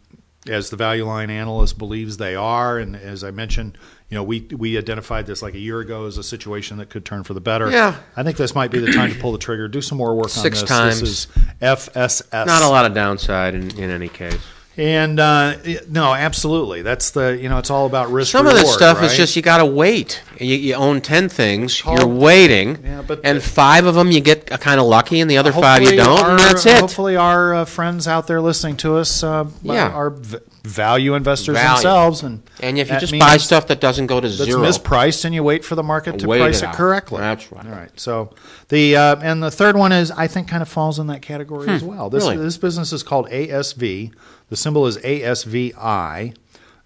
[0.47, 3.77] as the value line analyst believes they are, and as I mentioned,
[4.09, 7.05] you know, we we identified this like a year ago as a situation that could
[7.05, 7.71] turn for the better.
[7.71, 7.97] Yeah.
[8.17, 10.31] I think this might be the time to pull the trigger, do some more work
[10.31, 10.69] Six on this.
[10.69, 11.01] times.
[11.01, 11.27] This is
[11.61, 12.47] FSS.
[12.47, 14.41] Not a lot of downside in, in any case.
[14.79, 15.57] And uh,
[15.89, 16.83] no, absolutely.
[16.83, 18.31] That's the you know, it's all about risk.
[18.31, 20.23] Some of this reward, stuff is just you got to wait.
[20.39, 24.21] You, you own ten things, you're waiting, Yeah, but and the- five of them you
[24.21, 26.79] get kind of lucky, and the other five you don't, our- and that's it.
[26.79, 29.89] Hopefully, our uh, friends out there listening to us uh, Yeah.
[29.91, 31.75] are v- value investors Value.
[31.75, 35.25] themselves, and And if you just buy stuff that doesn't go to that's zero, mispriced,
[35.25, 37.19] and you wait for the market to Wait price it it correctly.
[37.19, 37.65] That's right.
[37.67, 37.91] All right.
[37.99, 38.33] So
[38.69, 41.69] the uh, and the third one is I think kind of falls in that category
[41.69, 42.11] as well.
[42.11, 42.31] This Hmm.
[42.31, 42.45] really?
[42.45, 44.13] this business is called ASV.
[44.51, 46.35] The symbol is ASVI.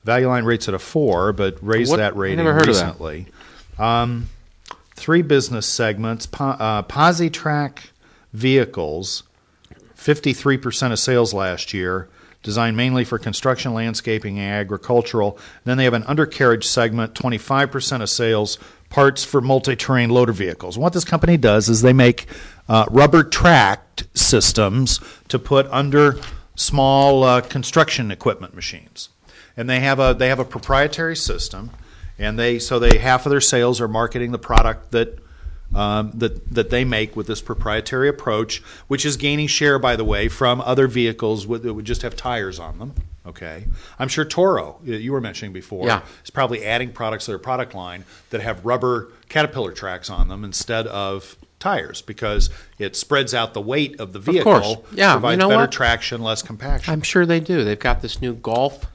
[0.04, 2.66] Value line rates at a four, but raised What- that rating of that.
[2.66, 3.26] recently.
[3.78, 4.28] Um,
[4.96, 6.26] three business segments.
[6.26, 7.90] Po- uh, Posi-Track
[8.32, 9.22] vehicles,
[9.96, 12.08] 53% of sales last year,
[12.42, 15.38] designed mainly for construction, landscaping, and agricultural.
[15.64, 18.58] Then they have an undercarriage segment, 25% of sales,
[18.90, 20.76] parts for multi terrain loader vehicles.
[20.76, 22.26] what this company does is they make
[22.68, 24.98] uh, rubber tracked systems
[25.28, 26.16] to put under
[26.54, 29.08] small uh, construction equipment machines.
[29.56, 31.70] And they have a they have a proprietary system,
[32.18, 35.18] and they so they half of their sales are marketing the product that
[35.74, 40.04] um, that that they make with this proprietary approach, which is gaining share, by the
[40.04, 42.94] way, from other vehicles with, that would just have tires on them.
[43.26, 43.66] Okay,
[43.98, 46.00] I'm sure Toro, you were mentioning before, Yeah.
[46.24, 50.44] is probably adding products to their product line that have rubber Caterpillar tracks on them
[50.44, 54.52] instead of tires because it spreads out the weight of the vehicle.
[54.60, 54.76] course.
[54.92, 55.72] Yeah, you provides know better what?
[55.72, 56.92] traction, less compaction.
[56.92, 57.62] I'm sure they do.
[57.64, 58.86] They've got this new Golf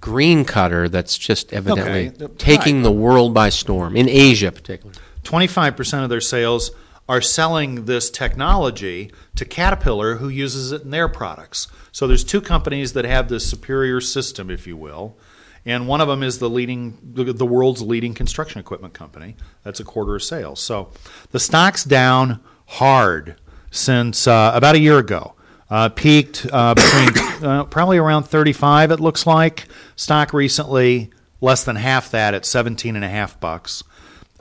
[0.00, 2.34] green cutter that's just evidently Okay.
[2.36, 2.82] taking Right.
[2.84, 4.98] the world by storm, in Asia particularly.
[5.24, 6.70] 25% of their sales
[7.08, 11.66] are selling this technology to Caterpillar, who uses it in their products.
[11.92, 15.16] So there's two companies that have this superior system, if you will,
[15.64, 19.36] and one of them is the leading, the, world's leading construction equipment company.
[19.62, 20.60] That's a quarter of sales.
[20.60, 20.90] So
[21.30, 23.36] the stock's down hard
[23.70, 25.34] since uh, about a year ago.
[25.70, 27.08] Uh, peaked uh, between
[27.44, 28.90] uh, probably around 35.
[28.90, 33.82] It looks like stock recently less than half that at 17 and a half bucks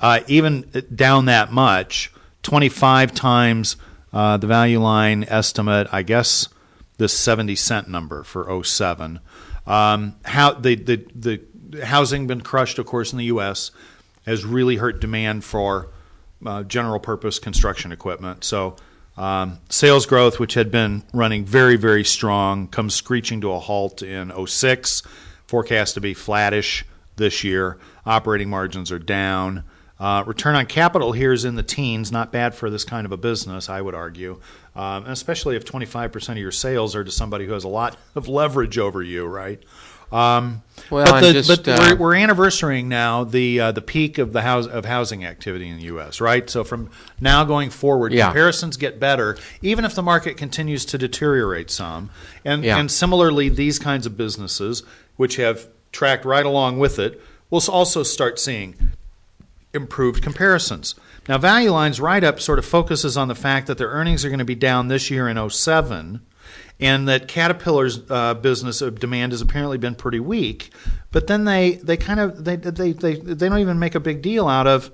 [0.01, 2.11] uh, even down that much,
[2.43, 3.77] 25 times
[4.11, 6.49] uh, the value line estimate, I guess
[6.97, 9.19] this 70 cent number for 07.
[9.67, 13.71] Um, how the, the, the housing been crushed, of course, in the U.S.
[14.25, 15.89] has really hurt demand for
[16.45, 18.43] uh, general purpose construction equipment.
[18.43, 18.75] So
[19.17, 24.01] um, sales growth, which had been running very, very strong, comes screeching to a halt
[24.01, 25.03] in 06.
[25.45, 26.85] Forecast to be flattish
[27.17, 27.77] this year.
[28.05, 29.63] Operating margins are down.
[30.01, 33.11] Uh, return on capital here is in the teens, not bad for this kind of
[33.11, 34.41] a business, I would argue,
[34.75, 38.27] um, especially if 25% of your sales are to somebody who has a lot of
[38.27, 39.61] leverage over you, right?
[40.11, 44.17] Um, Well, but the, just, but uh, we're, we're anniversarying now the uh, the peak
[44.17, 46.19] of the house of housing activity in the U.S.
[46.19, 46.89] Right, so from
[47.21, 48.25] now going forward, Yeah.
[48.25, 52.09] comparisons get better, even if the market continues to deteriorate some.
[52.43, 52.77] And Yeah.
[52.79, 54.81] and similarly, these kinds of businesses,
[55.15, 58.75] which have tracked right along with it, will also start seeing
[59.73, 60.95] improved comparisons.
[61.27, 64.29] Now, Value Line's write up sort of focuses on the fact that their earnings are
[64.29, 66.21] going to be down this year in 07
[66.79, 70.71] and that Caterpillar's uh, business of demand has apparently been pretty weak.
[71.11, 74.21] But then they, they kind of they, they, they, they don't even make a big
[74.21, 74.91] deal out of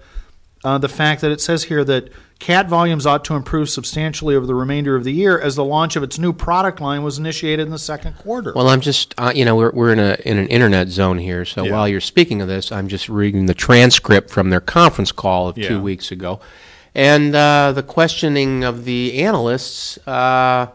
[0.63, 2.09] uh, the fact that it says here that
[2.39, 5.95] cat volumes ought to improve substantially over the remainder of the year as the launch
[5.95, 8.53] of its new product line was initiated in the second quarter.
[8.55, 11.45] Well, I'm just, uh, you know, we're, we're in, a, in an internet zone here,
[11.45, 11.71] so Yeah.
[11.71, 15.57] while you're speaking of this, I'm just reading the transcript from their conference call of
[15.57, 15.67] Yeah.
[15.69, 16.39] two weeks ago.
[16.93, 20.67] And uh, the questioning of the analysts, uh,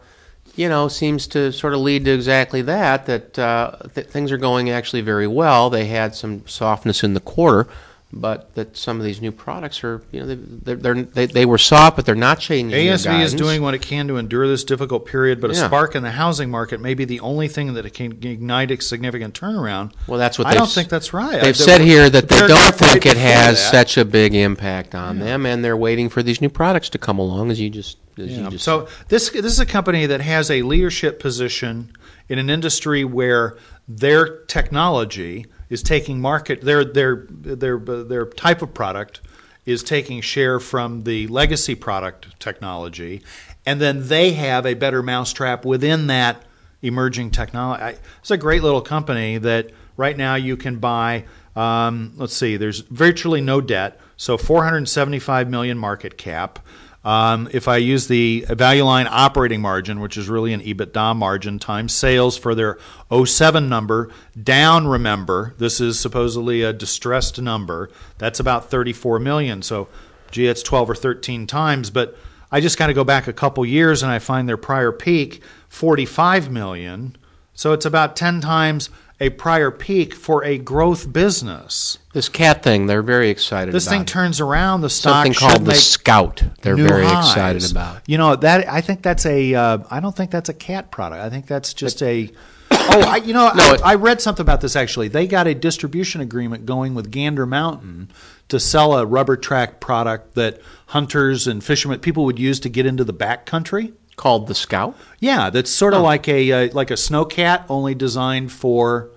[0.55, 4.37] you know, seems to sort of lead to exactly that, that uh, th- things are
[4.37, 5.69] going actually very well.
[5.69, 7.67] They had some softness in the quarter,
[8.15, 11.57] but that some of these new products are, you know, they, they're, they, they were
[11.57, 15.05] soft, but they're not changing ASV is doing what it can to endure this difficult
[15.07, 15.65] period, but a Yeah.
[15.65, 18.79] spark in the housing market may be the only thing that it can ignite a
[18.81, 19.93] significant turnaround.
[20.07, 21.41] Well, that's what I don't think that's right.
[21.41, 23.71] They've I- said here that they don't think it has that.
[23.71, 27.17] such a big impact on them, and they're waiting for these new products to come
[27.17, 28.43] along, as you just as Yeah.
[28.43, 31.89] you just So this this is a company that has a leadership position
[32.29, 38.73] in an industry where their technology is taking market their their their their type of
[38.73, 39.19] product
[39.65, 43.23] is taking share from the legacy product technology,
[43.65, 46.43] and then they have a better mousetrap within that
[46.83, 47.97] emerging technology.
[48.19, 51.25] It's a great little company that right now you can buy.
[51.55, 56.59] Um, let's see, there's virtually no debt, so 475 million market cap.
[57.03, 61.59] Um, if I use the value line operating margin, which is really an EBITDA margin
[61.59, 62.77] times sales for their
[63.13, 64.09] 07 number,
[64.41, 67.89] down, remember, this is supposedly a distressed number.
[68.17, 69.61] That's about 34 million.
[69.61, 69.89] So,
[70.31, 71.89] gee, it's 12 or 13 times.
[71.89, 72.15] But
[72.51, 75.41] I just kind of go back a couple years and I find their prior peak,
[75.69, 77.17] 45 million.
[77.53, 78.89] So it's about 10 times
[79.23, 81.97] a prior peak for a growth business.
[82.13, 82.85] this cat thing.
[82.87, 83.73] They're very excited.
[83.73, 86.43] This about thing turns around, the stock something called the Scout.
[86.61, 87.29] They're very highs.
[87.29, 88.01] excited about.
[88.07, 89.55] You know that I think that's a.
[89.55, 91.21] Uh, I don't think that's a cat product.
[91.23, 92.29] I think that's just a.
[92.85, 95.07] Oh, I, you know, No, I, it- I read something about this actually.
[95.07, 98.09] They got a distribution agreement going with Gander Mountain
[98.49, 102.85] to sell a rubber track product that hunters and fishermen people would use to get
[102.85, 103.93] into the back country.
[104.15, 104.95] Called the Scout.
[105.19, 109.09] Yeah, that's sort of like a uh, like a snowcat, only designed for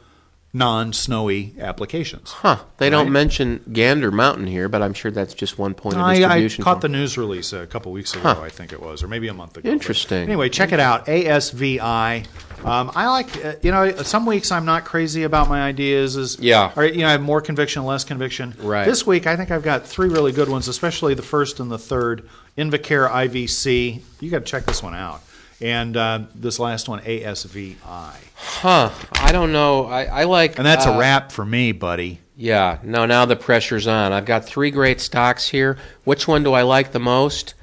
[0.52, 2.30] non-snowy applications.
[2.32, 2.58] Huh.
[2.78, 6.12] They don't mention Gander Mountain here, but I'm sure that's just one point of I,
[6.12, 6.64] I distribution.
[6.64, 8.40] caught the news release a couple weeks ago, Huh.
[8.42, 9.68] I think it was, or maybe a month ago.
[9.68, 10.22] But Interesting.
[10.22, 11.06] Anyway, check it out.
[11.06, 12.26] ASVI.
[12.64, 16.16] Um, I like, uh, you know, some weeks I'm not crazy about my ideas.
[16.16, 16.72] Is Yeah.
[16.74, 18.54] or, you know, I have more conviction, less conviction.
[18.58, 18.86] Right.
[18.86, 21.78] This week, I think I've got three really good ones, especially the first and the
[21.78, 22.28] third.
[22.56, 24.00] Invacare IVC.
[24.20, 25.20] You got to check this one out.
[25.60, 28.14] And uh, this last one, ASVI.
[28.34, 28.90] Huh.
[29.12, 29.86] I don't know.
[29.86, 30.58] I, I like.
[30.58, 32.20] And that's uh, a wrap for me, buddy.
[32.36, 32.78] Yeah.
[32.82, 34.12] No, now the pressure's on.
[34.12, 35.78] I've got three great stocks here.
[36.04, 37.54] Which one do I like the most?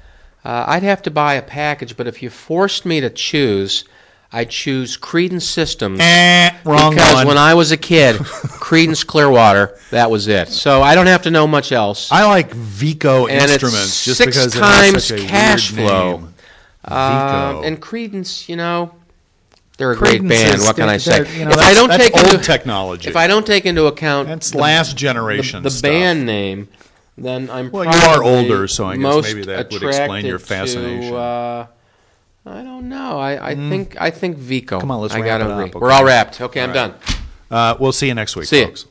[0.44, 3.84] Uh, I'd have to buy a package, but if you forced me to choose,
[4.32, 6.00] I'd choose Credence Systems.
[6.02, 7.28] Eh, wrong because one.
[7.28, 10.48] when I was a kid, Creedence Clearwater, that was it.
[10.48, 12.10] So I don't have to know much else.
[12.10, 15.70] I like Veeco And it's Instruments just six because it has times such a cash
[15.70, 16.16] flow.
[16.18, 16.33] name.
[16.86, 18.94] Um, and Credence, you know,
[19.76, 20.60] they're a Credence great band.
[20.62, 21.38] what can I say?
[21.38, 23.08] you know, if I don't take old into, technology.
[23.08, 26.68] if I don't take into account That's the, last generation the, the band name,
[27.16, 30.38] then I'm Well, you are probably older, so I guess maybe that would explain your
[30.38, 31.12] fascination.
[31.12, 31.66] To, uh,
[32.46, 33.18] I don't know.
[33.18, 34.80] I, I think I think Veeco.
[34.80, 35.78] Come on, let's I wrap gotta it up, okay?
[35.78, 36.40] We're all wrapped.
[36.40, 36.92] Okay, I'm All right.
[37.00, 37.16] done.
[37.50, 38.86] Uh, we'll see you next week, See folks.